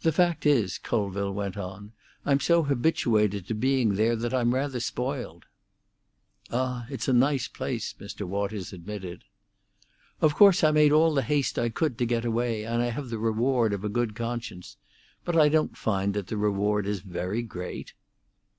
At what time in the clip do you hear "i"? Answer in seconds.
10.64-10.70, 11.58-11.68, 12.80-12.86, 15.36-15.50